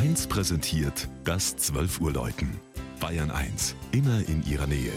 1 0.00 0.28
präsentiert 0.28 1.08
das 1.24 1.58
12 1.58 2.00
Uhr 2.00 2.10
Läuten. 2.10 2.58
Bayern 3.00 3.30
1, 3.30 3.74
immer 3.92 4.26
in 4.30 4.42
ihrer 4.46 4.66
Nähe. 4.66 4.94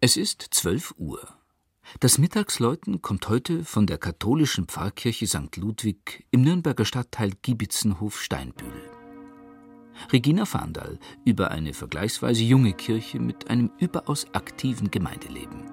Es 0.00 0.16
ist 0.16 0.44
12 0.50 0.94
Uhr. 0.98 1.20
Das 2.00 2.18
Mittagsläuten 2.18 3.00
kommt 3.00 3.28
heute 3.28 3.64
von 3.64 3.86
der 3.86 3.98
katholischen 3.98 4.66
Pfarrkirche 4.66 5.28
St. 5.28 5.56
Ludwig 5.56 6.26
im 6.32 6.42
Nürnberger 6.42 6.84
Stadtteil 6.84 7.30
Giebitzenhof-Steinbühl. 7.42 8.90
Regina 10.12 10.46
Fahndal 10.46 10.98
über 11.24 11.52
eine 11.52 11.74
vergleichsweise 11.74 12.42
junge 12.42 12.72
Kirche 12.72 13.20
mit 13.20 13.48
einem 13.48 13.70
überaus 13.78 14.26
aktiven 14.34 14.90
Gemeindeleben. 14.90 15.71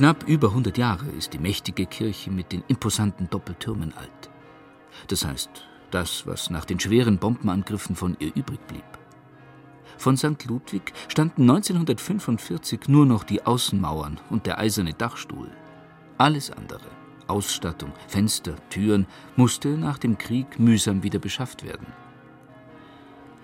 Knapp 0.00 0.26
über 0.26 0.48
100 0.48 0.78
Jahre 0.78 1.10
ist 1.10 1.34
die 1.34 1.38
mächtige 1.38 1.84
Kirche 1.84 2.30
mit 2.30 2.52
den 2.52 2.64
imposanten 2.68 3.28
Doppeltürmen 3.28 3.92
alt. 3.92 4.30
Das 5.08 5.26
heißt, 5.26 5.50
das, 5.90 6.26
was 6.26 6.48
nach 6.48 6.64
den 6.64 6.80
schweren 6.80 7.18
Bombenangriffen 7.18 7.94
von 7.94 8.16
ihr 8.18 8.34
übrig 8.34 8.66
blieb. 8.66 8.98
Von 9.98 10.16
St. 10.16 10.42
Ludwig 10.46 10.94
standen 11.08 11.42
1945 11.42 12.88
nur 12.88 13.04
noch 13.04 13.24
die 13.24 13.44
Außenmauern 13.44 14.18
und 14.30 14.46
der 14.46 14.58
eiserne 14.58 14.94
Dachstuhl. 14.94 15.50
Alles 16.16 16.50
andere, 16.50 16.88
Ausstattung, 17.26 17.92
Fenster, 18.08 18.54
Türen, 18.70 19.06
musste 19.36 19.68
nach 19.68 19.98
dem 19.98 20.16
Krieg 20.16 20.58
mühsam 20.58 21.02
wieder 21.02 21.18
beschafft 21.18 21.62
werden. 21.62 21.88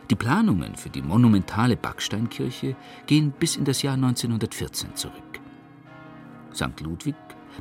Die 0.08 0.16
Planungen 0.16 0.74
für 0.74 0.88
die 0.88 1.02
monumentale 1.02 1.76
Backsteinkirche 1.76 2.76
gehen 3.06 3.30
bis 3.38 3.56
in 3.56 3.66
das 3.66 3.82
Jahr 3.82 3.96
1914 3.96 4.96
zurück. 4.96 5.25
St. 6.56 6.80
Ludwig, 6.80 7.14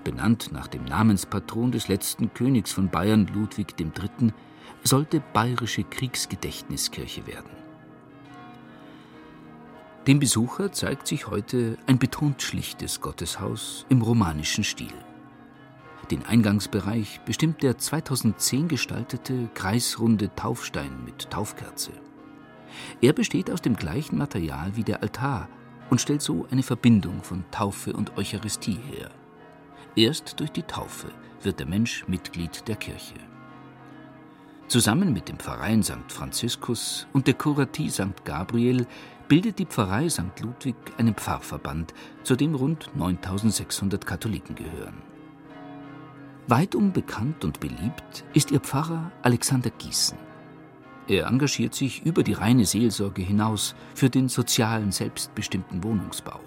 benannt 0.04 0.52
nach 0.52 0.68
dem 0.68 0.86
Namenspatron 0.86 1.72
des 1.72 1.88
letzten 1.88 2.34
Königs 2.34 2.72
von 2.72 2.90
Bayern, 2.90 3.28
Ludwig 3.34 3.76
III., 3.80 4.32
sollte 4.84 5.22
bayerische 5.34 5.84
Kriegsgedächtniskirche 5.84 7.28
werden. 7.28 7.50
Dem 10.08 10.20
Besucher 10.20 10.72
zeigt 10.72 11.08
sich 11.08 11.28
heute 11.28 11.78
ein 11.88 11.98
betont 11.98 12.42
schlichtes 12.42 13.02
Gotteshaus 13.02 13.88
im 13.90 14.04
romanischen 14.04 14.64
Stil. 14.64 14.94
Den 16.12 16.23
Eingangsbereich 16.23 17.22
bestimmt 17.26 17.64
der 17.64 17.80
2010 17.80 18.68
gestaltete 18.68 19.50
kreisrunde 19.56 20.30
Taufstein 20.36 21.04
mit 21.04 21.32
Taufkerze. 21.32 21.92
Er 23.02 23.14
besteht 23.14 23.50
aus 23.50 23.62
dem 23.62 23.76
gleichen 23.76 24.18
Material 24.18 24.76
wie 24.76 24.84
der 24.84 25.02
Altar 25.02 25.50
und 25.89 26.02
stellt 26.02 26.22
so 26.22 26.47
eine 26.52 26.64
Verbindung 26.64 27.23
von 27.23 27.44
Taufe 27.52 27.94
und 27.94 28.17
Eucharistie 28.17 28.80
her. 28.91 29.09
Erst 29.95 30.39
durch 30.39 30.52
die 30.52 30.64
Taufe 30.64 31.08
wird 31.42 31.59
der 31.59 31.67
Mensch 31.67 32.08
Mitglied 32.08 32.67
der 32.67 32.75
Kirche. 32.75 33.16
Zusammen 34.67 35.14
mit 35.14 35.30
dem 35.30 35.38
Pfarreien 35.38 35.83
St. 35.83 36.09
Franziskus 36.11 37.08
und 37.14 37.27
der 37.27 37.36
Kuratie 37.36 37.89
St. 37.89 38.25
Gabriel 38.25 38.88
bildet 39.27 39.59
die 39.59 39.66
Pfarrei 39.66 40.09
St. 40.09 40.39
Ludwig 40.42 40.75
einen 40.97 41.14
Pfarrverband, 41.14 41.94
zu 42.23 42.36
dem 42.36 42.55
rund 42.55 42.89
9600 42.95 44.05
Katholiken 44.05 44.55
gehören. 44.55 45.02
Weitum 46.47 46.92
bekannt 46.92 47.44
und 47.44 47.59
beliebt 47.59 48.23
ist 48.33 48.52
ihr 48.52 48.60
Pfarrer 48.60 49.11
Alexander 49.23 49.70
Gießen. 49.70 50.24
Er 51.08 51.27
engagiert 51.27 51.76
sich 51.76 52.05
über 52.05 52.23
die 52.23 52.33
reine 52.33 52.66
Seelsorge 52.66 53.21
hinaus 53.21 53.76
für 53.93 54.10
den 54.10 54.27
sozialen, 54.27 54.92
selbstbestimmten 54.92 55.83
Wohnungsbau. 55.83 56.39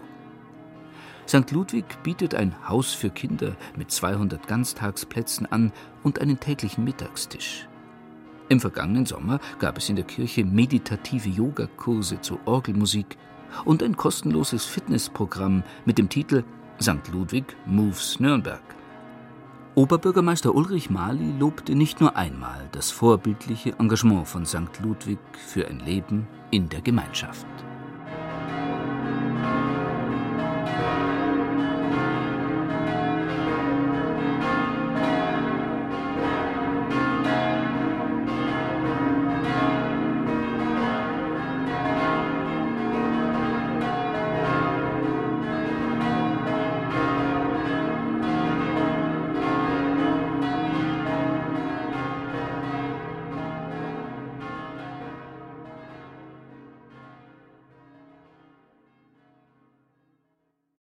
St. 1.28 1.50
Ludwig 1.50 1.84
bietet 2.02 2.34
ein 2.34 2.54
Haus 2.68 2.92
für 2.92 3.10
Kinder 3.10 3.54
mit 3.76 3.90
200 3.90 4.48
Ganztagsplätzen 4.48 5.46
an 5.46 5.72
und 6.02 6.20
einen 6.20 6.40
täglichen 6.40 6.84
Mittagstisch. 6.84 7.68
Im 8.48 8.60
vergangenen 8.60 9.04
Sommer 9.04 9.38
gab 9.58 9.76
es 9.76 9.90
in 9.90 9.96
der 9.96 10.06
Kirche 10.06 10.44
meditative 10.44 11.28
Yogakurse 11.28 12.20
zu 12.22 12.40
Orgelmusik 12.46 13.18
und 13.66 13.82
ein 13.82 13.96
kostenloses 13.96 14.64
Fitnessprogramm 14.64 15.62
mit 15.84 15.98
dem 15.98 16.08
Titel 16.08 16.44
St. 16.80 17.06
Ludwig 17.12 17.44
Moves 17.66 18.18
Nürnberg. 18.20 18.77
Oberbürgermeister 19.78 20.56
Ulrich 20.56 20.90
Mali 20.90 21.38
lobte 21.38 21.76
nicht 21.76 22.00
nur 22.00 22.16
einmal 22.16 22.68
das 22.72 22.90
vorbildliche 22.90 23.78
Engagement 23.78 24.26
von 24.26 24.44
St. 24.44 24.80
Ludwig 24.82 25.20
für 25.46 25.68
ein 25.68 25.78
Leben 25.78 26.26
in 26.50 26.68
der 26.68 26.80
Gemeinschaft. 26.80 27.46